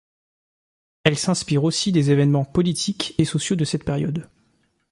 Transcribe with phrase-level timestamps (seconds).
[1.03, 4.31] Elle s'inspire aussi des événements politiques et sociaux de cette période.